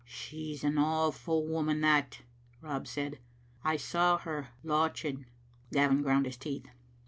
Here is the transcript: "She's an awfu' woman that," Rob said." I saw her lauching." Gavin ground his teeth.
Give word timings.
"She's 0.03 0.63
an 0.63 0.79
awfu' 0.79 1.45
woman 1.47 1.81
that," 1.81 2.21
Rob 2.59 2.87
said." 2.87 3.19
I 3.63 3.77
saw 3.77 4.17
her 4.17 4.47
lauching." 4.63 5.27
Gavin 5.71 6.01
ground 6.01 6.25
his 6.25 6.37
teeth. 6.37 6.65